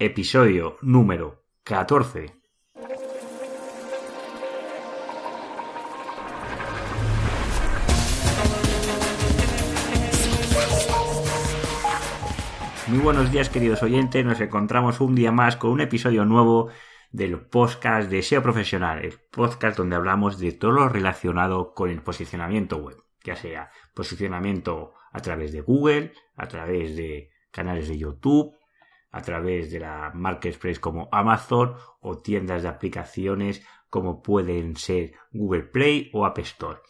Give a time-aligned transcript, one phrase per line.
[0.00, 2.32] episodio número 14.
[12.86, 16.70] Muy buenos días queridos oyentes, nos encontramos un día más con un episodio nuevo
[17.10, 22.02] del podcast de SEO Profesional, el podcast donde hablamos de todo lo relacionado con el
[22.02, 28.57] posicionamiento web, ya sea posicionamiento a través de Google, a través de canales de YouTube,
[29.10, 35.62] a través de la Marketplace como Amazon o tiendas de aplicaciones como pueden ser Google
[35.62, 36.80] Play o App Store.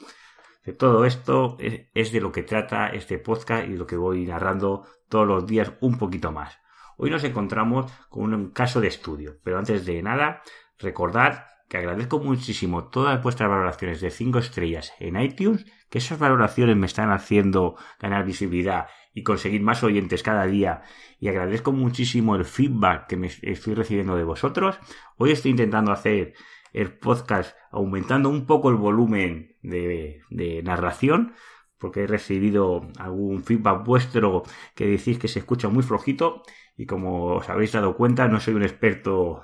[0.65, 4.87] De todo esto es de lo que trata este podcast y lo que voy narrando
[5.09, 6.59] todos los días un poquito más.
[6.99, 10.43] Hoy nos encontramos con un caso de estudio, pero antes de nada,
[10.79, 16.77] recordad que agradezco muchísimo todas vuestras valoraciones de 5 estrellas en iTunes, que esas valoraciones
[16.77, 20.83] me están haciendo ganar visibilidad y conseguir más oyentes cada día
[21.19, 24.78] y agradezco muchísimo el feedback que me estoy recibiendo de vosotros.
[25.16, 26.34] Hoy estoy intentando hacer
[26.72, 30.22] el podcast aumentando un poco el volumen de,
[30.64, 31.34] narración
[31.78, 34.42] porque he recibido algún feedback vuestro
[34.75, 36.42] que decís que se escucha muy flojito
[36.77, 39.42] y como os habéis dado cuenta no soy un experto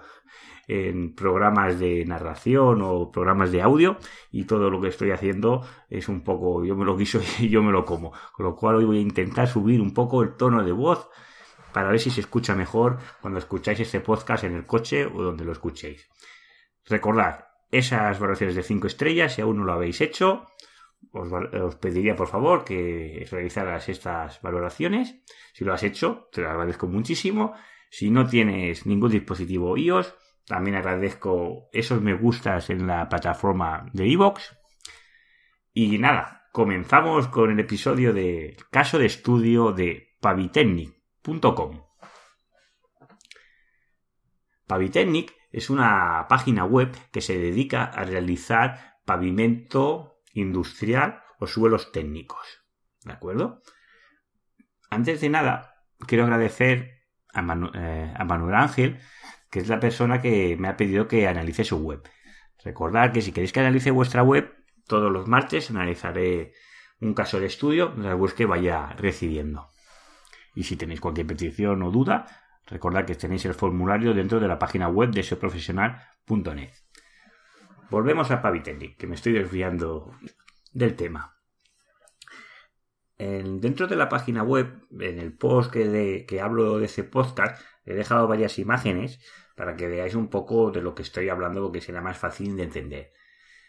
[0.68, 3.98] en programas de narración o programas de audio
[4.30, 7.62] y todo lo que estoy haciendo es un poco yo me lo guiso y yo
[7.62, 10.64] me lo como con lo cual hoy voy a intentar subir un poco el tono
[10.64, 11.08] de voz
[11.72, 15.44] para ver si se escucha mejor cuando escucháis este podcast en el coche o donde
[15.44, 16.08] lo escuchéis
[16.86, 20.46] recordad esas valoraciones de 5 estrellas si aún no lo habéis hecho
[21.12, 25.16] os, os, pediría por favor que realizaras estas valoraciones.
[25.52, 27.54] Si lo has hecho, te lo agradezco muchísimo.
[27.90, 30.14] Si no tienes ningún dispositivo iOS,
[30.46, 34.42] también agradezco esos me gustas en la plataforma de iVoox.
[35.72, 41.82] Y nada, comenzamos con el episodio de caso de estudio de pavitechnic.com.
[44.66, 52.64] Pavitechnic es una página web que se dedica a realizar pavimento industrial o suelos técnicos.
[53.02, 53.62] ¿De acuerdo?
[54.90, 55.74] Antes de nada,
[56.06, 57.02] quiero agradecer
[57.32, 57.40] a,
[57.74, 59.00] eh, a Manuel Ángel
[59.54, 62.02] que es la persona que me ha pedido que analice su web.
[62.64, 64.52] Recordad que si queréis que analice vuestra web,
[64.88, 66.54] todos los martes analizaré
[67.00, 69.68] un caso de estudio de la web que vaya recibiendo.
[70.56, 72.26] Y si tenéis cualquier petición o duda,
[72.66, 76.72] recordad que tenéis el formulario dentro de la página web de seoprofesional.net.
[77.90, 80.18] Volvemos a Pavitechnic, que me estoy desviando
[80.72, 81.36] del tema.
[83.16, 87.94] dentro de la página web, en el post que, que hablo de ese podcast, he
[87.94, 89.20] dejado varias imágenes
[89.54, 92.64] para que veáis un poco de lo que estoy hablando porque será más fácil de
[92.64, 93.12] entender.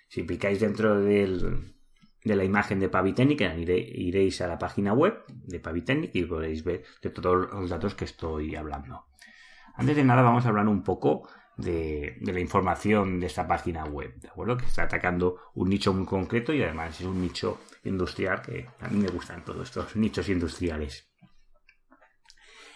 [0.08, 1.76] Si picáis dentro de
[2.24, 7.10] la imagen de Pavitechnic, iréis a la página web de Pavitechnic y podréis ver de
[7.10, 9.06] todos los datos que estoy hablando.
[9.76, 13.86] Antes de nada vamos a hablar un poco de, de, la información de esta página
[13.86, 14.58] web, ¿de acuerdo?
[14.58, 18.88] Que está atacando un nicho muy concreto y además es un nicho industrial que a
[18.90, 21.10] mí me gustan todos estos nichos industriales.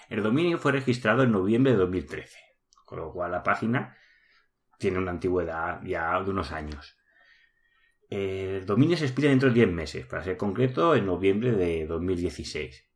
[0.09, 2.48] El dominio fue registrado en noviembre de 2013
[2.89, 3.95] con lo cual la página
[4.79, 6.97] tiene una antigüedad ya de unos años.
[8.09, 12.89] El dominio se expide dentro de 10 meses, para ser concreto, en noviembre de 2016.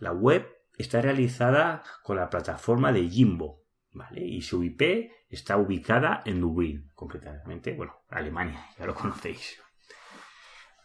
[0.00, 4.20] La web está realizada con la plataforma de Jimbo, ¿vale?
[4.20, 9.62] Y su IP está ubicada en Dublín, concretamente, bueno, Alemania, ya lo conocéis.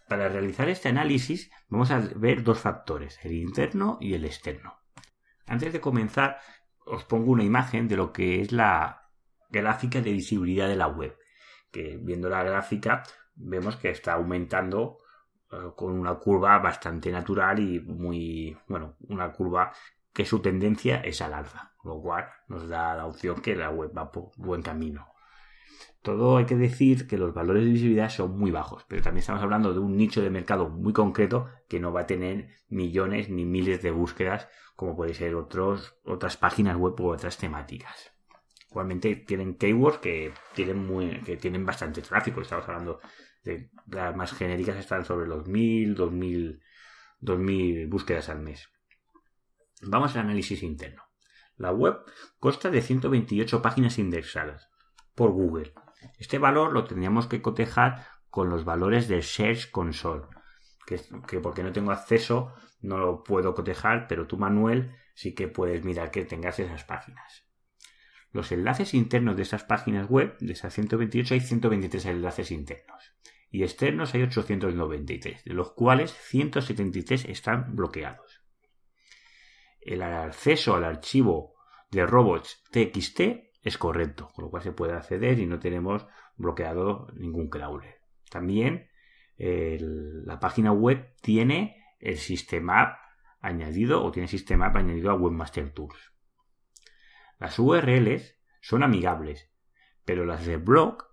[0.07, 4.79] Para realizar este análisis vamos a ver dos factores, el interno y el externo.
[5.47, 6.39] Antes de comenzar,
[6.87, 9.09] os pongo una imagen de lo que es la
[9.49, 11.17] gráfica de visibilidad de la web.
[11.71, 13.03] Que viendo la gráfica
[13.35, 14.97] vemos que está aumentando
[15.51, 19.71] eh, con una curva bastante natural y muy, bueno, una curva
[20.13, 23.91] que su tendencia es al alza, lo cual nos da la opción que la web
[23.95, 25.07] va por buen camino.
[26.01, 29.41] Todo hay que decir que los valores de visibilidad son muy bajos, pero también estamos
[29.41, 33.45] hablando de un nicho de mercado muy concreto que no va a tener millones ni
[33.45, 38.13] miles de búsquedas como puede ser otros, otras páginas web u otras temáticas.
[38.69, 42.41] Igualmente tienen keywords que tienen, que tienen bastante tráfico.
[42.41, 42.99] Estamos hablando
[43.43, 46.61] de las más genéricas están sobre los 1000, 2000,
[47.19, 48.69] 2000 búsquedas al mes.
[49.81, 51.03] Vamos al análisis interno.
[51.55, 51.97] La web
[52.39, 54.69] consta de 128 páginas indexadas
[55.17, 55.73] por Google.
[56.19, 60.27] Este valor lo tendríamos que cotejar con los valores de Search Console,
[60.85, 65.47] que, que porque no tengo acceso no lo puedo cotejar, pero tú, Manuel, sí que
[65.47, 67.43] puedes mirar que tengas esas páginas.
[68.31, 73.15] Los enlaces internos de esas páginas web, de esas 128, hay 123 enlaces internos.
[73.49, 78.43] Y externos hay 893, de los cuales 173 están bloqueados.
[79.81, 81.55] El acceso al archivo
[81.89, 87.07] de robots TXT es correcto, con lo cual se puede acceder y no tenemos bloqueado
[87.15, 88.01] ningún crawler.
[88.29, 88.89] También
[89.37, 92.99] la página web tiene el sistema
[93.39, 96.13] añadido o tiene sistema añadido a Webmaster Tools.
[97.39, 99.51] Las URLs son amigables,
[100.05, 101.05] pero las de blog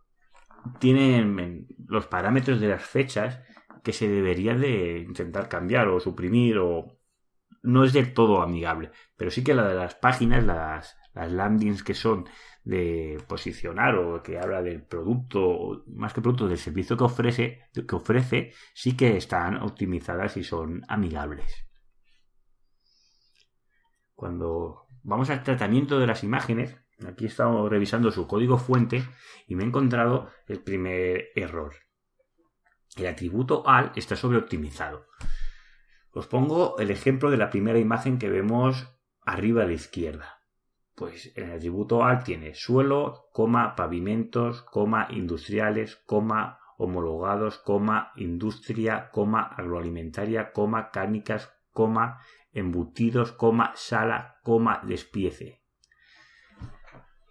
[0.78, 3.40] tienen los parámetros de las fechas
[3.82, 6.98] que se debería de intentar cambiar o suprimir o
[7.62, 11.82] no es del todo amigable, pero sí que la de las páginas, las, las landings
[11.82, 12.28] que son
[12.64, 17.94] de posicionar o que habla del producto, más que producto, del servicio que ofrece, que
[17.94, 21.66] ofrece, sí que están optimizadas y son amigables.
[24.14, 26.76] Cuando vamos al tratamiento de las imágenes,
[27.06, 29.04] aquí he estado revisando su código fuente
[29.46, 31.74] y me he encontrado el primer error.
[32.96, 35.06] El atributo al está sobreoptimizado.
[36.12, 38.88] Os pongo el ejemplo de la primera imagen que vemos
[39.26, 40.33] arriba a la izquierda.
[40.94, 43.30] Pues el atributo al tiene suelo,
[43.76, 52.20] pavimentos, coma, industriales, coma, homologados, coma, industria, coma, agroalimentaria, coma, cárnicas, coma,
[52.52, 55.62] embutidos, coma, sala, coma, despiece.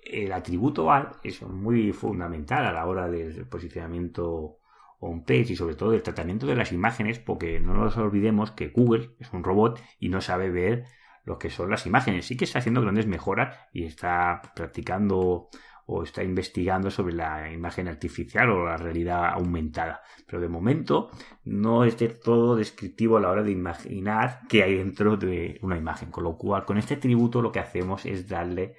[0.04, 4.58] El atributo al es muy fundamental a la hora del posicionamiento
[5.00, 9.12] on-page y sobre todo del tratamiento de las imágenes, porque no nos olvidemos que Google
[9.20, 10.86] es un robot y no sabe ver
[11.24, 12.26] lo que son las imágenes.
[12.26, 15.50] Sí que está haciendo grandes mejoras y está practicando
[15.86, 20.02] o está investigando sobre la imagen artificial o la realidad aumentada.
[20.26, 21.10] Pero de momento
[21.44, 25.78] no es de todo descriptivo a la hora de imaginar qué hay dentro de una
[25.78, 26.10] imagen.
[26.12, 28.76] Con lo cual, con este tributo lo que hacemos es darle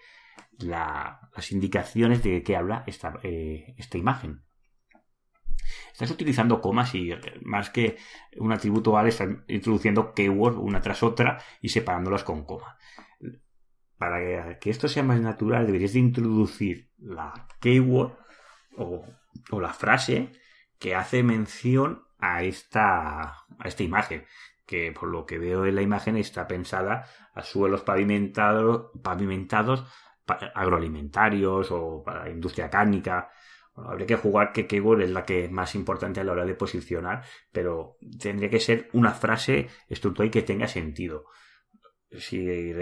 [0.58, 4.42] las indicaciones de qué habla esta, eh, esta imagen.
[5.92, 7.12] Estás utilizando comas y
[7.42, 7.96] más que
[8.36, 12.78] un atributo al, estás introduciendo keyword una tras otra y separándolas con coma.
[13.96, 18.12] Para que esto sea más natural, deberías de introducir la keyword
[18.76, 19.04] o,
[19.60, 20.32] la frase
[20.78, 24.24] que hace mención a esta, a esta imagen
[24.66, 29.84] que por lo que veo en la imagen está pensada a suelos pavimentados, pavimentados
[30.54, 33.30] agroalimentarios o para industria cárnica
[33.76, 36.54] habría que jugar que keyword es la que es más importante a la hora de
[36.54, 41.24] posicionar, pero tendría que ser una frase estructurada y que tenga sentido.
[42.16, 42.72] Si,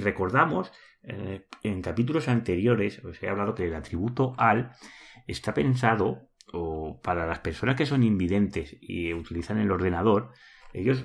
[0.00, 0.72] recordamos,
[1.02, 4.72] eh, en capítulos anteriores os he hablado que el atributo al
[5.26, 6.30] está pensado
[7.02, 10.32] para las personas que son invidentes y utilizan el ordenador,
[10.72, 11.04] ellos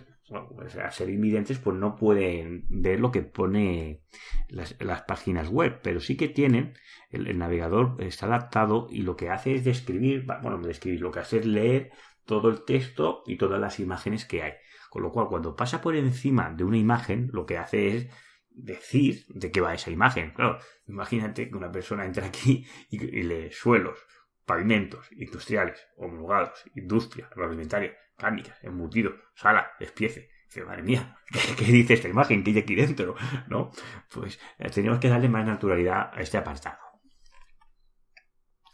[0.55, 4.01] pues, a ser invidentes, pues no pueden ver lo que pone
[4.49, 6.73] las, páginas web, pero sí que tienen,
[7.09, 11.37] el, navegador está adaptado y lo que hace es describir, bueno, describir, lo que hace
[11.39, 11.91] es leer
[12.25, 14.53] todo el texto y todas las imágenes que hay.
[14.89, 18.07] Con lo cual, cuando pasa por encima de una imagen, lo que hace es
[18.49, 20.31] decir de qué va esa imagen.
[20.31, 23.99] Claro, imagínate que una persona entra aquí y, lee suelos,
[24.45, 30.29] pavimentos, industriales, homologados, industria, agroalimentaria cárnicas, embutido, sala, despiece.
[30.67, 31.17] Madre mía,
[31.57, 33.15] ¿qué, dice esta imagen que hay aquí dentro?
[33.47, 33.71] ¿No?
[34.13, 36.77] Pues eh, tenemos que darle más naturalidad a este apartado.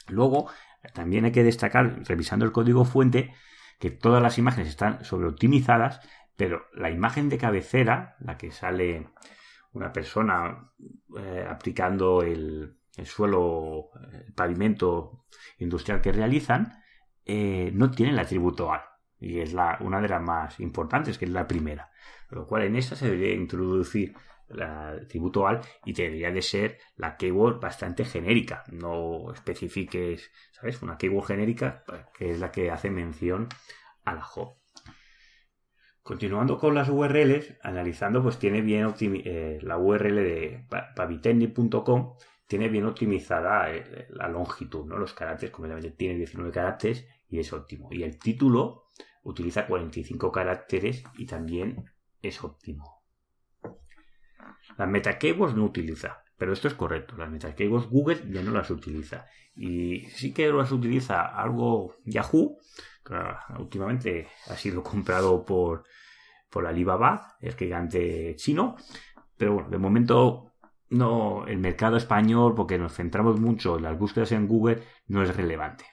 [0.10, 0.52] Luego,
[0.94, 3.34] también hay que destacar, revisando el código fuente,
[3.80, 6.02] que todas las imágenes están sobreoptimizadas,
[6.36, 9.08] pero la imagen de cabecera, la que sale
[9.72, 10.72] una persona
[11.18, 15.26] eh, aplicando el, suelo, el pavimento
[15.58, 16.84] industrial que realizan,
[17.26, 21.26] eh, no tiene el atributo A y es la, una de las más importantes, que
[21.26, 21.92] es la primera.
[22.30, 24.16] Lo cual en esta se debería introducir
[24.50, 28.64] el tributo al y debería de ser la keyword bastante genérica.
[28.72, 30.82] No especifiques, ¿sabes?
[30.82, 33.48] Una keyword genérica pues, que es la que hace mención
[34.06, 34.56] a la hop.
[36.02, 42.16] Continuando con las URLs, analizando, pues tiene bien eh, la URL de pavitendi.com
[42.50, 44.98] tiene bien optimizada eh, la longitud, ¿no?
[44.98, 47.90] Los caracteres, como tiene 19 caracteres y es óptimo.
[47.92, 48.88] Y el título
[49.22, 51.86] utiliza 45 caracteres y también
[52.24, 53.04] es óptimo.
[54.80, 57.16] Las metakeywords no utiliza, pero esto es correcto.
[57.18, 59.28] Las metakeywords Google ya no las utiliza.
[59.56, 62.58] Y sí que las utiliza algo Yahoo,
[63.06, 63.14] que
[63.60, 65.84] últimamente ha sido comprado por,
[66.50, 68.76] por Alibaba, el gigante chino.
[69.38, 70.49] Pero bueno, de momento
[70.90, 75.36] no, el mercado español, porque nos centramos mucho en las búsquedas en Google, no es
[75.36, 75.86] relevante.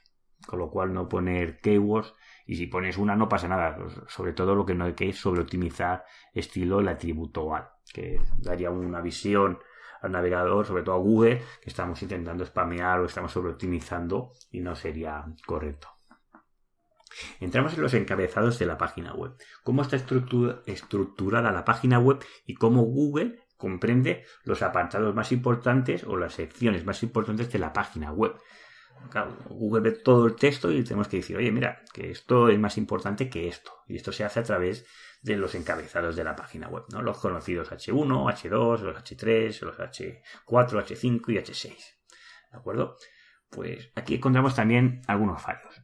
[0.47, 2.15] Con lo cual no poner keywords
[2.47, 3.77] y si pones una no pasa nada.
[4.09, 8.21] Sobre todo lo que no hay que es sobre optimizar estilo el atributo al, que
[8.39, 9.59] daría una visión
[10.03, 14.61] al navegador, sobre todo a Google, que estamos intentando spamear o estamos sobre optimizando y
[14.61, 15.89] no sería correcto.
[17.41, 19.33] Entramos en los encabezados de la página web.
[19.65, 26.17] ¿Cómo está estructurada la página web y cómo Google comprende los apartados más importantes o
[26.17, 28.35] las secciones más importantes de la página web.
[29.51, 32.79] Google ve todo el texto y tenemos que decir, oye, mira, que esto es más
[32.79, 33.73] importante que esto.
[33.87, 34.87] Y esto se hace a través
[35.23, 37.03] de los encabezados de la página web, ¿no?
[37.03, 41.77] Los conocidos H1, H2, los H3, los H4, H5 y H6.
[42.53, 42.97] ¿De acuerdo?
[43.51, 45.83] Pues aquí encontramos también algunos fallos.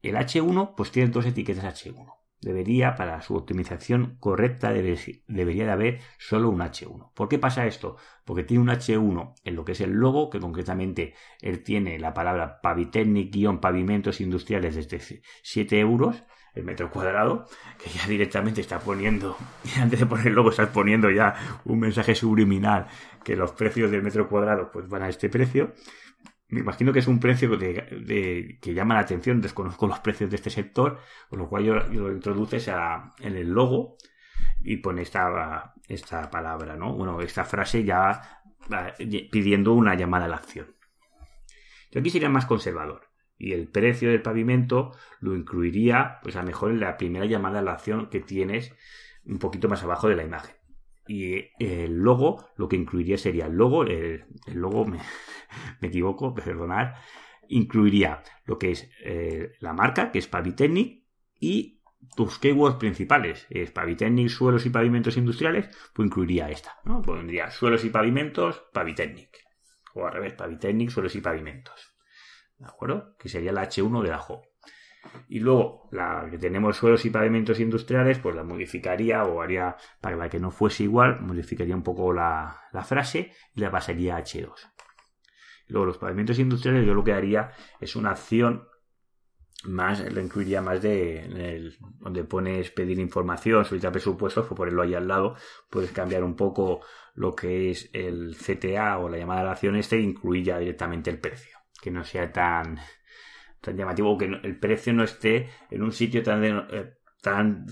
[0.00, 6.00] El H1 pues tiene dos etiquetas H1 debería, para su optimización correcta, debería de haber
[6.18, 7.12] solo un H1.
[7.14, 7.96] ¿Por qué pasa esto?
[8.24, 12.14] Porque tiene un H1 en lo que es el logo, que concretamente él tiene la
[12.14, 16.24] palabra Pavitecnic-pavimentos industriales desde 7 euros
[16.56, 17.46] el metro cuadrado,
[17.82, 19.36] que ya directamente está poniendo,
[19.80, 22.86] antes de poner el logo, está poniendo ya un mensaje subliminal
[23.22, 25.74] que los precios del metro cuadrado pues van a este precio
[26.48, 30.50] me imagino que es un precio que llama la atención, desconozco los precios de este
[30.50, 33.96] sector, con lo cual yo, lo introduces en el logo
[34.62, 36.94] y pone esta, esta palabra, ¿no?
[36.94, 38.42] Bueno, esta frase ya
[39.30, 40.74] pidiendo una llamada a la acción.
[41.90, 46.46] Yo aquí sería más conservador y el precio del pavimento lo incluiría, pues a lo
[46.46, 48.74] mejor en la primera llamada a la acción que tienes
[49.24, 50.54] un poquito más abajo de la imagen.
[51.08, 55.00] Y el logo, lo que incluiría sería el logo, el, logo, me,
[55.82, 56.94] equivoco, perdonad,
[57.48, 61.04] incluiría lo que es eh, la marca, que es Pavitechnic,
[61.38, 61.80] y
[62.14, 67.02] tus keywords principales, es Pavitechnic, suelos y pavimentos industriales, pues incluiría esta, ¿no?
[67.02, 69.44] Pondría suelos y pavimentos, Pavitechnic.
[69.94, 71.96] O al revés, Pavitechnic, suelos y pavimentos.
[72.58, 73.16] ¿De acuerdo?
[73.18, 74.46] Que sería la H1 de la home.
[75.28, 80.16] Y luego, la que tenemos suelos y pavimentos industriales, pues la modificaría o haría para
[80.16, 84.72] la que no fuese igual, modificaría un poco la, frase y la pasaría a H2.
[85.68, 88.68] luego, los pavimentos industriales, yo lo que haría es una acción
[89.64, 95.08] más, la incluiría más de donde pones pedir información, solicitar presupuestos, pues ponerlo ahí al
[95.08, 95.34] lado,
[95.70, 96.80] puedes cambiar un poco
[97.14, 101.10] lo que es el CTA o la llamada la acción este e incluir ya directamente
[101.10, 102.78] el precio, que no sea tan,
[103.60, 106.96] tan llamativo que el precio no esté en un sitio tan eh,
[107.26, 107.66] tan,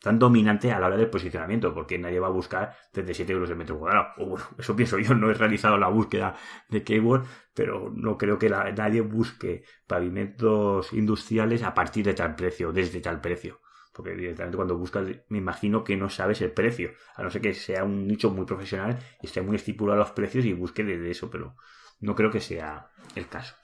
[0.00, 3.56] tan dominante a la hora del posicionamiento, porque nadie va a buscar 37 euros el
[3.56, 4.08] metro cuadrado.
[4.16, 6.34] O bueno, eso pienso yo, no he realizado la búsqueda
[6.70, 12.72] de keyword, pero no creo que nadie busque pavimentos industriales a partir de tal precio,
[12.72, 13.60] desde tal precio.
[13.92, 17.52] Porque directamente cuando buscas, me imagino que no sabes el precio, a no ser que
[17.52, 21.28] sea un nicho muy profesional y esté muy estipulado los precios y busque desde eso,
[21.28, 21.54] pero
[22.00, 23.56] no creo que sea el caso.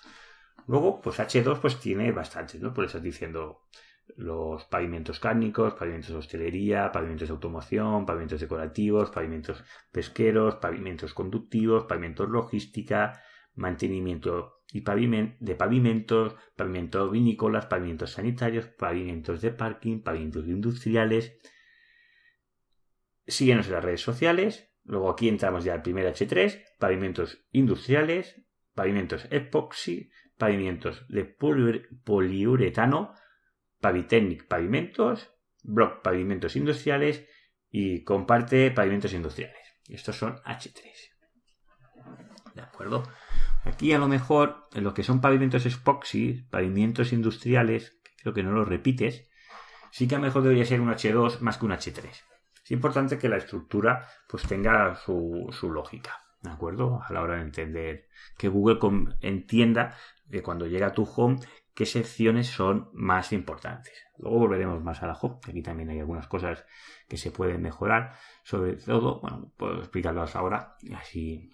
[0.67, 2.75] Luego, pues H2 pues tiene bastantes, ¿no?
[2.75, 3.63] Por eso diciendo
[4.17, 11.85] los pavimentos cárnicos, pavimentos de hostelería, pavimentos de automoción, pavimentos decorativos, pavimentos pesqueros, pavimentos conductivos,
[11.85, 13.21] pavimentos logística,
[13.55, 21.39] mantenimiento y de pavimentos, pavimentos vinícolas, pavimentos sanitarios, pavimentos de parking, pavimentos industriales.
[23.27, 24.73] Síguenos en las redes sociales.
[24.85, 28.43] Luego aquí entramos ya al primer H3, pavimentos industriales,
[28.75, 33.15] pavimentos epoxi, pavimentos de poliuretano,
[33.81, 35.31] Pavitecnic Pavimentos,
[35.63, 37.27] Block Pavimentos Industriales
[37.71, 39.61] y comparte Pavimentos Industriales.
[39.89, 40.83] Estos son H3.
[42.55, 43.03] ¿De acuerdo?
[43.65, 48.53] Aquí a lo mejor en lo que son pavimentos epoxi, pavimentos industriales, creo que no
[48.53, 49.29] los repites,
[49.91, 52.09] sí que a lo mejor debería ser un H2 más que un H3.
[52.65, 56.21] Es importante que la estructura pues tenga su, su lógica.
[56.43, 57.01] ¿De acuerdo?
[57.03, 58.79] A la hora de entender que Google
[59.21, 59.97] entienda
[60.31, 61.39] que cuando llega tu home,
[61.75, 63.93] qué secciones son más importantes.
[64.19, 66.65] Luego volveremos más a la home, aquí también hay algunas cosas
[67.09, 68.15] que se pueden mejorar.
[68.43, 71.51] Sobre todo, bueno, puedo explicarlas ahora así.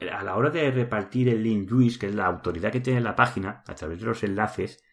[0.00, 3.16] A la hora de repartir el link Luis, que es la autoridad que tiene la
[3.16, 4.84] página, a través de los enlaces,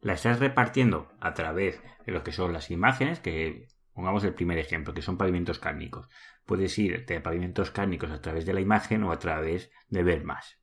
[0.00, 4.58] la estás repartiendo a través de lo que son las imágenes, que pongamos el primer
[4.58, 6.08] ejemplo, que son pavimentos cárnicos.
[6.46, 10.24] Puedes ir de pavimentos cárnicos a través de la imagen o a través de ver
[10.24, 10.59] más.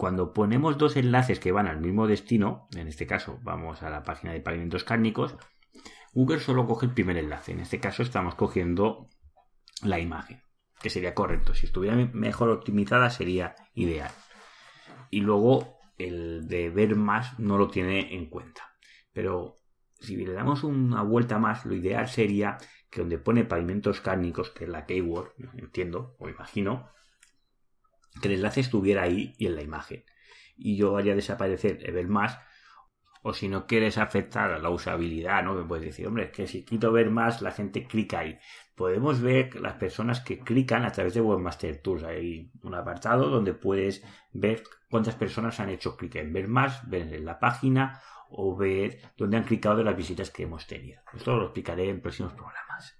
[0.00, 4.02] Cuando ponemos dos enlaces que van al mismo destino, en este caso vamos a la
[4.02, 5.36] página de pavimentos cárnicos,
[6.14, 7.52] Google solo coge el primer enlace.
[7.52, 9.10] En este caso estamos cogiendo
[9.82, 10.40] la imagen,
[10.80, 11.52] que sería correcto.
[11.52, 14.10] Si estuviera mejor optimizada sería ideal.
[15.10, 18.74] Y luego el de ver más no lo tiene en cuenta.
[19.12, 19.56] Pero
[19.98, 22.56] si le damos una vuelta más, lo ideal sería
[22.90, 26.88] que donde pone pavimentos cárnicos, que es la keyword, entiendo o imagino,
[28.20, 30.04] que el enlace estuviera ahí y en la imagen.
[30.56, 32.38] Y yo haría desaparecer el ver más.
[33.22, 35.54] O si no quieres afectar a la usabilidad, ¿no?
[35.54, 38.38] Me puedes decir, hombre, es que si quito ver más, la gente clica ahí.
[38.74, 42.04] Podemos ver las personas que clican a través de Webmaster Tools.
[42.04, 44.02] Hay un apartado donde puedes
[44.32, 48.00] ver cuántas personas han hecho clic en ver más, ver en la página
[48.30, 51.02] o ver dónde han clicado de las visitas que hemos tenido.
[51.12, 52.98] Esto lo explicaré en próximos programas.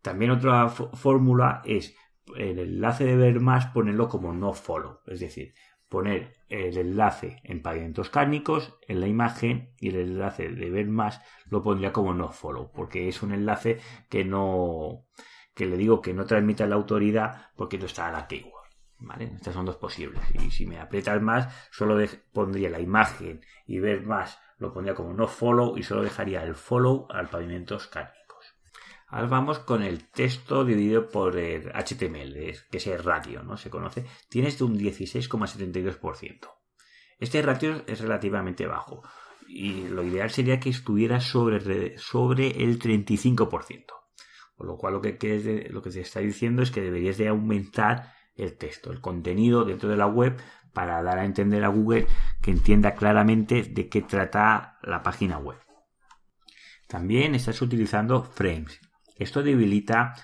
[0.00, 1.96] También otra fórmula es
[2.36, 5.54] el enlace de ver más ponerlo como no follow, es decir,
[5.88, 11.20] poner el enlace en pavimentos cárnicos en la imagen y el enlace de ver más
[11.50, 15.04] lo pondría como no follow, porque es un enlace que no
[15.54, 18.62] que le digo que no transmite la autoridad porque no está a la keyword.
[18.98, 19.24] ¿Vale?
[19.34, 20.22] Estas son dos posibles.
[20.34, 21.98] Y si me aprietas más, solo
[22.32, 26.54] pondría la imagen y ver más, lo pondría como no follow y solo dejaría el
[26.54, 28.21] follow al pavimentos cárnicos.
[29.12, 32.32] Ahora vamos con el texto dividido por el HTML,
[32.70, 33.58] que es el ratio, ¿no?
[33.58, 34.06] Se conoce.
[34.30, 36.48] Tiene este un 16,72%.
[37.18, 39.02] Este ratio es relativamente bajo
[39.46, 43.84] y lo ideal sería que estuviera sobre, sobre el 35%.
[44.56, 48.14] Con lo cual lo que, lo que se está diciendo es que deberías de aumentar
[48.34, 50.40] el texto, el contenido dentro de la web
[50.72, 52.06] para dar a entender a Google
[52.40, 55.58] que entienda claramente de qué trata la página web.
[56.88, 58.80] También estás utilizando frames.
[59.22, 60.14] Esto debilita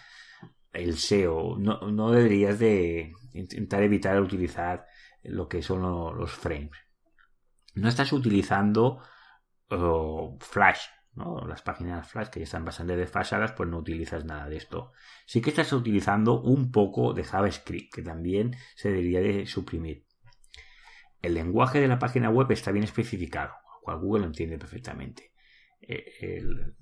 [0.73, 1.57] el SEO.
[1.59, 4.87] No, deberías de intentar evitar utilizar
[5.23, 5.83] lo que son
[6.17, 6.79] los frames.
[7.75, 9.03] No estás utilizando
[9.69, 10.81] Flash,
[11.15, 11.47] ¿no?
[11.47, 14.93] Las páginas Flash que ya están bastante desfasadas, pues no utilizas nada de esto.
[15.27, 20.07] Sí que estás utilizando un poco de JavaScript, que también se debería de suprimir.
[21.23, 25.33] El lenguaje de la página web está bien especificado, lo cual Google lo entiende perfectamente.
[25.81, 26.75] El,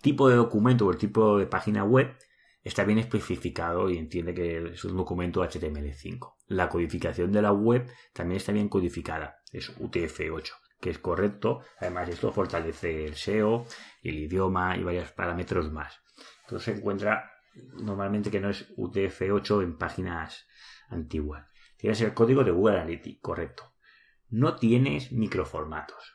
[0.00, 2.16] tipo de documento o el tipo de página web
[2.62, 6.34] está bien especificado y entiende que es un documento HTML5.
[6.48, 11.60] La codificación de la web también está bien codificada, es UTF-8, que es correcto.
[11.80, 13.66] Además, esto fortalece el SEO,
[14.02, 16.02] el idioma y varios parámetros más.
[16.42, 17.32] Entonces se encuentra
[17.74, 20.46] normalmente que no es UTF-8 en páginas
[20.88, 21.46] antiguas.
[21.76, 23.72] Tienes el código de Google Analytics, correcto.
[24.28, 26.11] No tienes microformatos.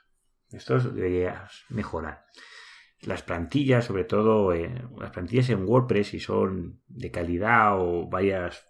[0.52, 2.26] Esto deberías mejorar.
[3.02, 8.66] Las plantillas, sobre todo eh, las plantillas en WordPress, si son de calidad o varias,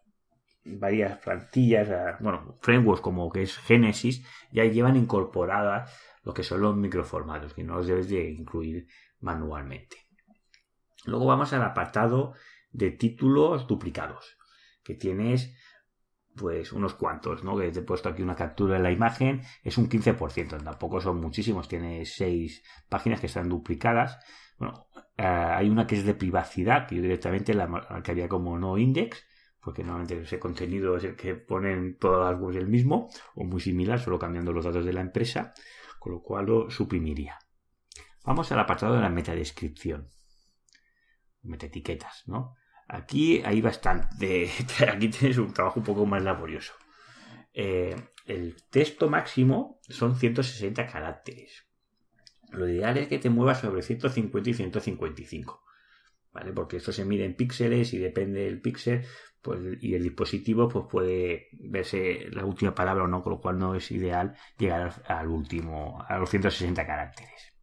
[0.66, 6.62] varias plantillas, ah, bueno, frameworks como que es Genesis, ya llevan incorporadas lo que son
[6.62, 8.88] los microformatos, que no los debes de incluir
[9.22, 9.98] manualmente.
[11.06, 12.34] Luego vamos al apartado
[12.72, 14.38] de títulos duplicados,
[14.84, 15.56] que tienes
[16.38, 17.58] pues unos cuantos, ¿no?
[17.58, 21.20] Que te he puesto aquí una captura de la imagen, es un 15%, tampoco son
[21.20, 24.20] muchísimos, tiene seis páginas que están duplicadas.
[24.58, 28.78] Bueno, eh, hay una que es de privacidad, que yo directamente la marcaría como no
[28.78, 29.26] index,
[29.60, 33.60] porque normalmente ese contenido es el que ponen todas las webs el mismo, o muy
[33.60, 35.54] similar, solo cambiando los datos de la empresa,
[36.00, 37.38] con lo cual lo suprimiría.
[38.24, 40.10] Vamos al apartado de la metadescripción,
[41.44, 42.56] metaetiquetas, ¿no?
[42.88, 44.50] Aquí hay bastante.
[44.92, 46.74] Aquí tienes un trabajo un poco más laborioso.
[47.54, 47.96] Eh,
[48.26, 51.66] el texto máximo son 160 caracteres.
[52.52, 55.64] Lo ideal es que te muevas sobre 150 y 155.
[56.32, 56.54] ¿Vale?
[56.54, 59.06] Porque esto se mide en píxeles y depende del píxel
[59.42, 63.58] pues, y el dispositivo pues puede verse la última palabra o no, con lo cual
[63.58, 67.54] no es ideal llegar al último, a los 160 caracteres,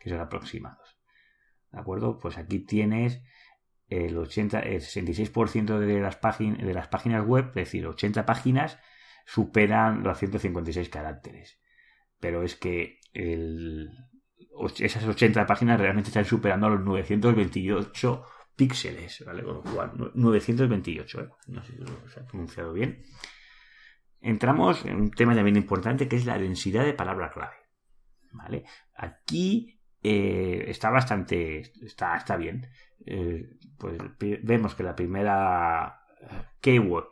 [0.00, 0.98] que son aproximados.
[1.70, 2.18] ¿De acuerdo?
[2.18, 3.22] Pues aquí tienes
[3.94, 8.78] el, 80, el 66% de las, páginas, de las páginas web, es decir, 80 páginas,
[9.26, 11.60] superan los 156 caracteres.
[12.20, 13.00] Pero es que
[14.78, 18.24] esas 80 páginas realmente están superando los 928
[18.56, 19.42] píxeles, ¿vale?
[19.42, 21.28] Con lo cual, 928, ¿eh?
[21.48, 23.02] no sé si se ha pronunciado bien.
[24.20, 27.56] Entramos en un tema también importante que es la densidad de palabra clave.
[28.32, 28.64] ¿Vale?
[28.96, 29.73] Aquí
[30.04, 32.68] eh, está bastante, está, está bien.
[33.06, 33.98] Eh, pues
[34.42, 36.00] vemos que la primera
[36.60, 37.08] keyword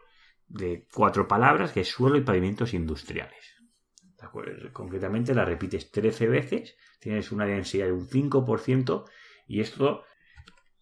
[0.46, 3.56] de cuatro palabras que es suelo y pavimentos industriales.
[4.72, 9.04] Concretamente la repites 13 veces, tienes una densidad de un 5%
[9.48, 10.04] y esto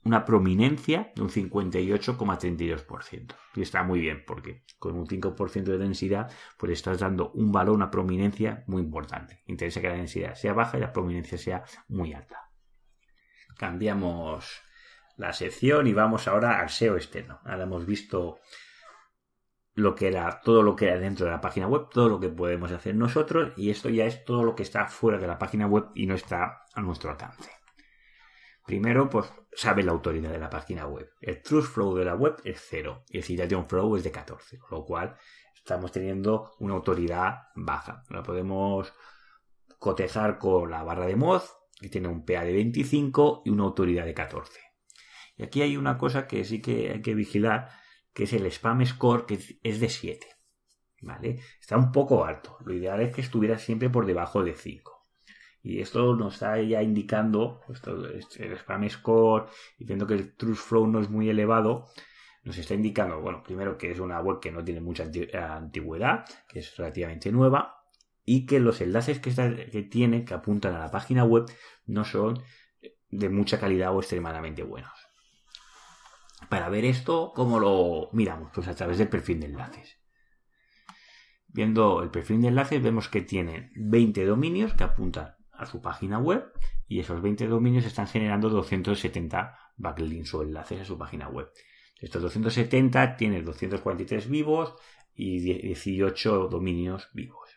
[0.04, 3.34] una prominencia de un 58,32%.
[3.54, 7.74] Y está muy bien porque con un 5% de densidad pues estás dando un valor,
[7.74, 9.42] una prominencia muy importante.
[9.46, 12.50] Interesa que la densidad sea baja y la prominencia sea muy alta.
[13.58, 14.62] Cambiamos
[15.16, 17.40] la sección y vamos ahora al SEO externo.
[17.44, 18.38] Ahora hemos visto
[19.74, 22.28] lo que era todo lo que era dentro de la página web, todo lo que
[22.28, 25.66] podemos hacer nosotros y esto ya es todo lo que está fuera de la página
[25.66, 27.50] web y no está a nuestro alcance.
[28.70, 31.10] Primero, pues sabe la autoridad de la página web.
[31.20, 34.58] El trust flow de la web es cero y el citation flow es de 14,
[34.58, 35.16] con lo cual
[35.56, 38.04] estamos teniendo una autoridad baja.
[38.10, 38.94] La podemos
[39.80, 44.04] cotejar con la barra de Moz, que tiene un PA de 25 y una autoridad
[44.04, 44.60] de 14.
[45.36, 47.70] Y aquí hay una cosa que sí que hay que vigilar,
[48.14, 50.28] que es el spam score, que es de 7.
[51.02, 51.40] ¿Vale?
[51.60, 52.56] Está un poco alto.
[52.64, 54.99] Lo ideal es que estuviera siempre por debajo de 5.
[55.62, 59.46] Y esto nos está ya indicando, esto, el spam score,
[59.78, 61.86] y viendo que el trust flow no es muy elevado,
[62.44, 66.60] nos está indicando, bueno, primero que es una web que no tiene mucha antigüedad, que
[66.60, 67.84] es relativamente nueva,
[68.24, 69.34] y que los enlaces que,
[69.70, 71.44] que tiene, que apuntan a la página web,
[71.86, 72.42] no son
[73.10, 74.92] de mucha calidad o extremadamente buenos.
[76.48, 78.50] Para ver esto, ¿cómo lo miramos?
[78.54, 79.98] Pues a través del perfil de enlaces.
[81.48, 86.18] Viendo el perfil de enlaces, vemos que tiene 20 dominios que apuntan a su página
[86.18, 86.52] web
[86.88, 91.50] y esos 20 dominios están generando 270 backlinks o enlaces a su página web.
[92.00, 94.74] Estos 270 tienen 243 vivos
[95.14, 97.50] y 18 dominios vivos.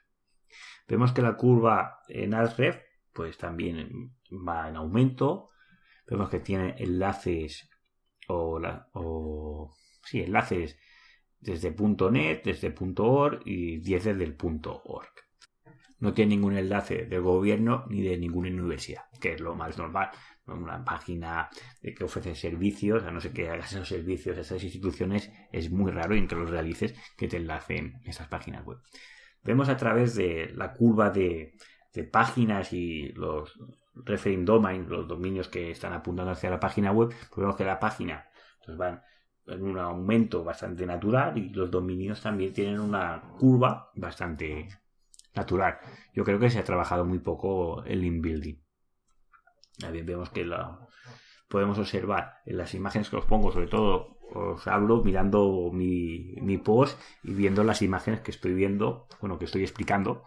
[0.87, 2.81] Vemos que la curva en Ahrefs
[3.13, 5.49] pues también va en aumento.
[6.05, 7.69] Vemos que tiene enlaces
[8.27, 8.59] o,
[8.93, 10.77] o sí, enlaces
[11.39, 11.71] desde
[12.11, 15.22] .net, desde .org y 10 desde el .org.
[16.03, 20.09] No tiene ningún enlace del gobierno ni de ninguna universidad, que es lo más normal.
[20.45, 21.49] Una página
[21.81, 25.93] que ofrece servicios, a no ser que hagas esos servicios a esas instituciones, es muy
[25.93, 28.79] raro y que los realices que te enlacen esas páginas web.
[29.45, 31.53] Vemos a través de la curva de,
[32.11, 33.57] páginas y los
[33.95, 37.79] referring domain, los dominios que están apuntando hacia la página web, pues vemos que la
[37.79, 38.25] página
[38.65, 39.01] pues van
[39.47, 44.67] en un aumento bastante natural y los dominios también tienen una curva bastante
[45.35, 45.79] natural.
[46.13, 48.61] Yo creo que se ha trabajado muy poco el inbuilding.
[49.79, 50.45] También vemos que
[51.47, 56.57] podemos observar en las imágenes que os pongo, sobre todo os hablo mirando mi, mi
[56.57, 60.23] post y viendo las imágenes que estoy viendo, bueno, que estoy explicando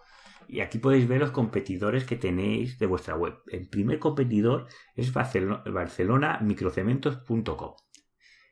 [0.49, 3.35] y aquí podéis ver los competidores que tenéis de vuestra web.
[3.47, 7.75] El primer competidor es barcelonamicrocementos.com.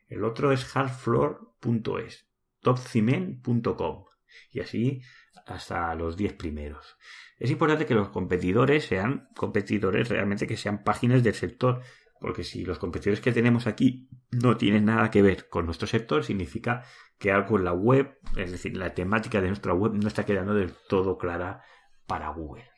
[0.09, 2.29] El otro es hardfloor.es,
[2.61, 4.05] topcement.com
[4.51, 5.03] y así
[5.47, 6.97] hasta los 10 primeros.
[7.39, 11.83] Es importante que los competidores sean competidores realmente que sean páginas del sector,
[12.21, 16.25] porque si los competidores que tenemos aquí no tienen nada que ver con nuestro sector,
[16.25, 16.85] significa
[17.19, 20.55] que algo en la web, es decir, la temática de nuestra web no está quedando
[20.55, 21.63] del todo clara
[22.07, 22.71] para Google.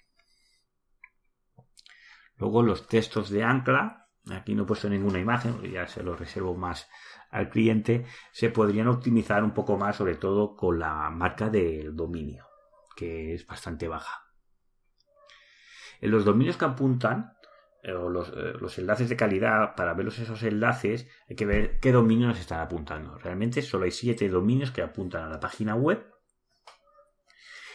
[2.38, 6.54] Luego los textos de ancla, aquí no he puesto ninguna imagen, ya se lo reservo
[6.56, 6.88] más
[7.30, 12.46] al cliente, se podrían optimizar un poco más, sobre todo con la marca del dominio,
[12.94, 14.22] que es bastante baja.
[16.00, 17.32] En los dominios que apuntan,
[17.82, 21.78] eh, o los, eh, los, enlaces de calidad, para ver esos enlaces, hay que ver
[21.80, 23.16] qué dominios están apuntando.
[23.18, 26.04] Realmente solo hay siete dominios que apuntan a la página web.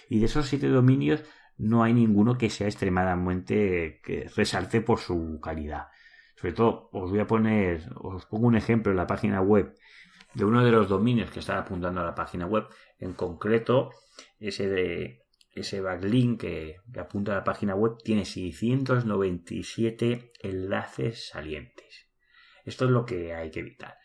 [0.10, 1.24] Y de esos siete dominios,
[1.58, 5.88] no hay ninguno que sea extremadamente que resalte por su calidad.
[6.42, 9.76] Sobre todo, os voy a poner, os pongo un ejemplo en la página web
[10.34, 12.66] de uno de los dominios que está apuntando a la página web,
[12.98, 13.92] en concreto
[14.40, 15.22] ese
[15.54, 22.10] ese backlink que, apunta a la página web tiene 697 enlaces salientes.
[22.66, 23.98] Esto es lo que hay que evitar.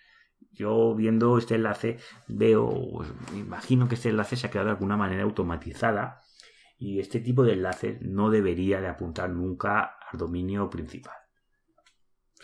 [0.53, 1.97] Yo viendo este enlace
[2.29, 6.21] veo, pues, imagino que este enlace se ha quedado de alguna manera automatizada
[6.77, 11.26] y este tipo de enlaces no debería de apuntar nunca al dominio principal.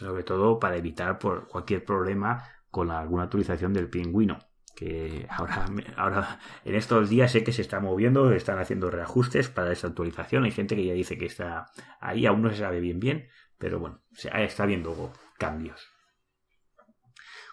[0.03, 4.39] Sobre todo para evitar por cualquier problema con alguna actualización del pingüino.
[4.75, 9.73] Que ahora, ahora en estos días sé que se está moviendo, están haciendo reajustes para
[9.73, 10.45] esa actualización.
[10.45, 11.67] Hay gente que ya dice que está
[12.01, 14.03] ahí, aún no se sabe bien bien, pero bueno,
[14.35, 15.92] está viendo cambios.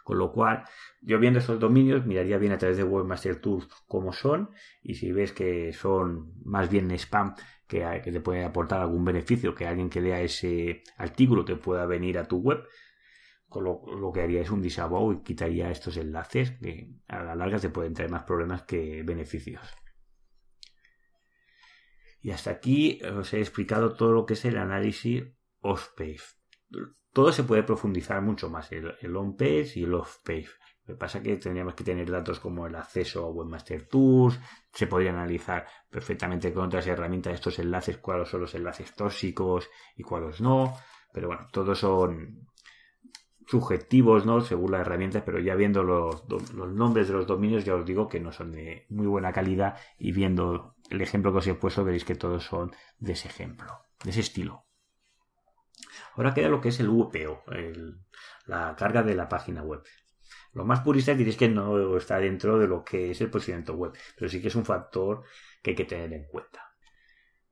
[0.09, 0.63] Con lo cual,
[1.03, 4.49] yo viendo estos dominios, miraría bien a través de Webmaster Tools cómo son
[4.81, 7.35] y si ves que son más bien spam
[7.67, 11.85] que, que te puede aportar algún beneficio, que alguien que lea ese artículo te pueda
[11.85, 12.63] venir a tu web,
[13.49, 17.59] con lo, que haría es un disavow y quitaría estos enlaces que a la larga
[17.59, 19.61] te pueden traer más problemas que beneficios.
[22.19, 25.23] Y hasta aquí os he explicado todo lo que es el análisis
[25.59, 26.23] off-page
[27.13, 30.49] todo se puede profundizar mucho más, el, on-page y el off-page.
[30.85, 34.39] Lo que pasa es que tendríamos que tener datos como el acceso a Webmaster Tools,
[34.73, 40.03] se podría analizar perfectamente con otras herramientas estos enlaces, cuáles son los enlaces tóxicos y
[40.03, 40.73] cuáles no,
[41.13, 42.47] pero bueno, todos son
[43.49, 44.41] subjetivos, ¿no?
[44.41, 48.07] Según las herramientas, pero ya viendo los, los, nombres de los dominios ya os digo
[48.07, 51.83] que no son de muy buena calidad y viendo el ejemplo que os he puesto
[51.83, 53.67] veréis que todos son de ese ejemplo,
[54.03, 54.68] de ese estilo.
[56.15, 57.43] Ahora queda lo que es el VPO,
[58.47, 59.83] la carga de la página web.
[60.53, 63.93] Lo más purista diréis que no está dentro de lo que es el posicionamiento web,
[64.17, 65.23] pero sí que es un factor
[65.61, 66.69] que hay que tener en cuenta.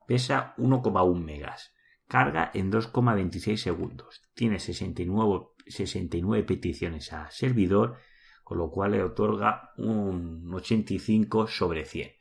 [0.08, 1.74] Pesa 1,1 megas.
[2.08, 4.22] Carga en 2,26 segundos.
[4.34, 7.98] Tiene 69, 69 peticiones a servidor,
[8.44, 12.17] con lo cual le otorga un 85 sobre 100.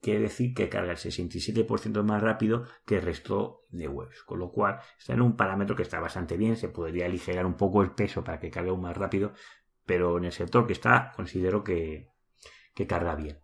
[0.00, 4.22] Quiere decir que carga el 67% más rápido que el resto de webs.
[4.24, 6.56] Con lo cual está en un parámetro que está bastante bien.
[6.56, 9.32] Se podría aligerar un poco el peso para que cargue aún más rápido.
[9.84, 12.08] Pero en el sector que está considero que,
[12.74, 13.38] que carga bien.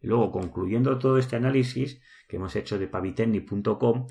[0.00, 4.06] Y luego, concluyendo todo este análisis que hemos hecho de pavitecnic.com,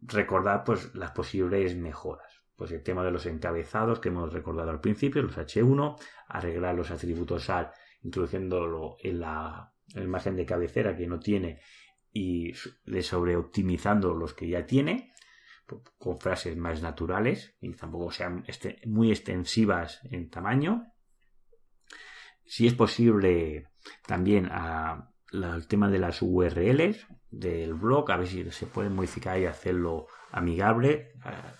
[0.00, 2.42] recordar pues las posibles mejoras.
[2.54, 6.90] Pues el tema de los encabezados que hemos recordado al principio, los H1, arreglar los
[6.90, 7.70] atributos al
[8.02, 11.60] introduciéndolo en la el margen de cabecera que no tiene
[12.12, 12.52] y
[12.84, 15.12] de sobreoptimizando los que ya tiene
[15.98, 20.92] con frases más naturales y tampoco sean este, muy extensivas en tamaño.
[22.44, 23.68] Si es posible,
[24.06, 29.38] también a, el tema de las URLs del blog, a ver si se puede modificar
[29.38, 31.12] y hacerlo amigable.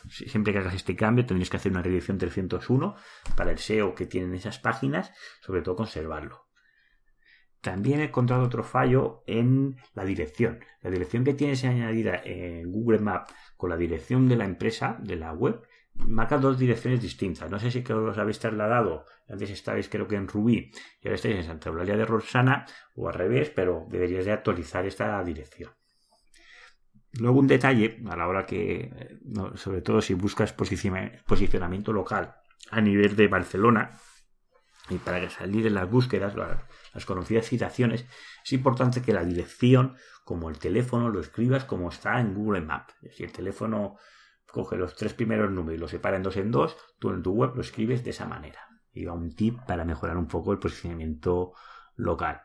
[0.09, 2.95] Siempre que hagas este cambio tendréis que hacer una redirección 301
[3.37, 6.46] para el SEO que tienen esas páginas, sobre todo conservarlo.
[7.67, 10.61] También he encontrado otro fallo en la dirección.
[10.83, 15.17] La dirección que tienes añadida en Google Maps con la dirección de la empresa, de
[15.17, 15.63] la web,
[15.95, 17.51] marca dos direcciones distintas.
[17.51, 19.05] No sé si que os habéis trasladado.
[19.29, 23.09] Antes estabais creo que en Rubí y ahora estáis en Santa Eulalia de Rosana o
[23.09, 25.73] al revés, pero deberías de actualizar esta dirección.
[27.19, 29.19] Luego un detalle a la hora que,
[29.57, 32.37] sobre todo si buscas posicionamiento local
[32.71, 33.91] a nivel de Barcelona,
[34.89, 36.37] y para salir en las búsquedas,
[36.97, 38.07] las conocidas citaciones,
[38.43, 42.95] es importante que la dirección, como el teléfono, lo escribas como está en Google Maps.
[43.13, 43.99] Si el teléfono
[44.51, 47.33] coge los tres primeros números y los separa en dos en dos, tú en tu
[47.33, 48.61] web lo escribes de esa manera.
[48.95, 51.53] Y va un tip para mejorar un poco el posicionamiento
[51.97, 52.41] local.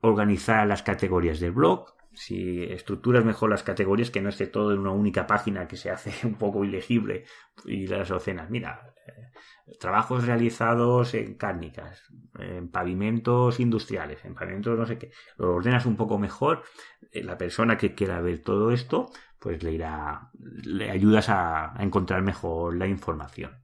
[0.00, 4.80] Organizar las categorías del blog, si estructuras mejor las categorías, que no esté todo en
[4.80, 7.24] una única página que se hace un poco ilegible
[7.64, 8.50] y las docenas.
[8.50, 12.02] Mira, eh, trabajos realizados en cárnicas,
[12.38, 15.10] en pavimentos industriales, en pavimentos no sé qué.
[15.36, 16.62] Lo ordenas un poco mejor.
[17.10, 21.82] Eh, la persona que quiera ver todo esto, pues le irá, le ayudas a, a
[21.82, 23.62] encontrar mejor la información.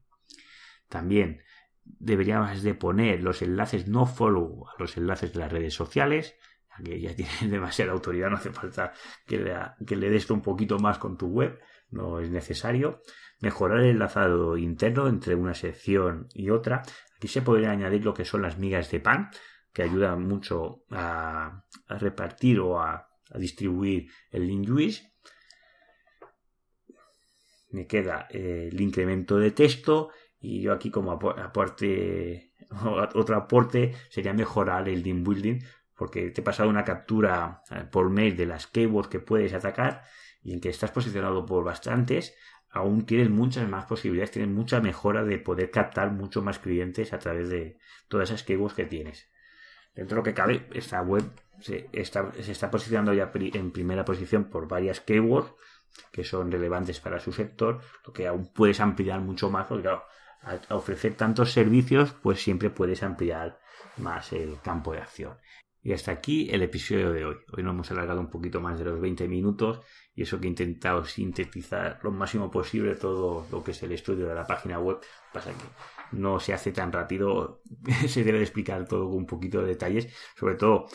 [0.88, 1.42] También
[1.84, 6.36] deberíamos de poner los enlaces no follow a los enlaces de las redes sociales
[6.82, 8.92] que ya tiene demasiada autoridad, no hace falta
[9.26, 9.54] que le,
[9.86, 11.58] que le des un poquito más con tu web,
[11.90, 13.02] no es necesario.
[13.40, 16.82] Mejorar el enlazado interno entre una sección y otra.
[17.16, 19.30] Aquí se podría añadir lo que son las migas de pan,
[19.72, 24.68] que ayudan mucho a, repartir o a, distribuir el link
[27.70, 32.50] Me queda el incremento de texto y yo aquí como aporte
[33.14, 35.60] otro aporte sería mejorar el link building
[36.00, 40.02] porque te he pasado una captura eh, por mail de las keywords que puedes atacar
[40.42, 42.34] y en que estás posicionado por bastantes,
[42.70, 47.18] aún tienes muchas más posibilidades, tienes mucha mejora de poder captar mucho más clientes a
[47.18, 47.76] través de
[48.08, 49.28] todas esas keywords que tienes.
[49.94, 51.22] Dentro de lo que cabe, esta web
[51.60, 55.52] se está, posicionando ya en primera posición por varias keywords
[56.12, 60.06] que son relevantes para su sector, lo que aún puedes ampliar mucho más, porque claro,
[60.70, 63.60] ofrecer tantos servicios, pues siempre puedes ampliar
[63.98, 65.36] más el campo de acción.
[65.82, 67.36] Y hasta aquí el episodio de hoy.
[67.52, 69.80] Hoy nos hemos alargado un poquito más de los 20 minutos
[70.14, 74.26] y eso que he intentado sintetizar lo máximo posible todo lo que es el estudio
[74.28, 74.98] de la página web.
[75.32, 77.62] Pasa que no se hace tan rápido,
[78.08, 80.12] se debe explicar todo con un poquito de detalles.
[80.36, 80.86] Sobre todo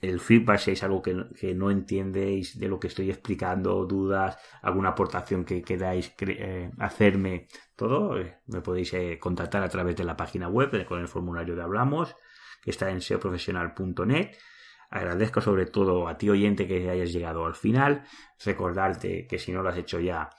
[0.00, 1.14] el feedback si es algo que,
[1.54, 8.18] no entendéis de lo que estoy explicando, dudas, alguna aportación que queráis eh, hacerme, todo,
[8.18, 11.62] eh, me podéis eh, contactar a través de la página web con el formulario de
[11.62, 12.16] Hablamos
[12.64, 14.36] que está en seoprofesional.net.
[14.90, 18.04] Agradezco sobre todo a ti oyente que hayas llegado al final.
[18.44, 20.30] Recordarte que si no lo has hecho ya,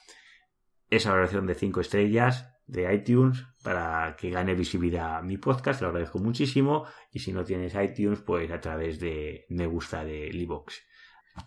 [0.89, 6.19] esa valoración de 5 estrellas de iTunes para que gane visibilidad mi podcast, lo agradezco
[6.19, 6.85] muchísimo.
[7.11, 10.83] Y si no tienes iTunes, pues a través de me gusta de Libox.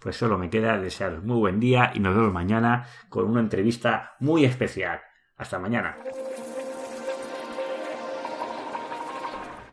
[0.01, 4.17] Pues solo me queda desearos muy buen día y nos vemos mañana con una entrevista
[4.21, 5.01] muy especial.
[5.37, 5.97] Hasta mañana.